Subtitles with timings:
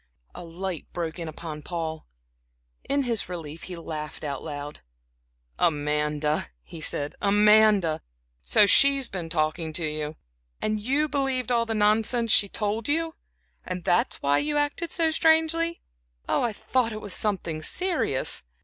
[0.33, 2.07] A light broke in upon Paul.
[2.89, 4.81] In his relief he laughed out loud.
[5.59, 7.13] "Amanda," he said.
[7.21, 8.01] "Amanda!
[8.41, 10.15] So she has been talking to you?
[10.59, 13.13] And you believed all the nonsense she told you?
[13.63, 15.81] And that is why you acted so strangely.
[16.27, 18.41] I thought it was something serious!"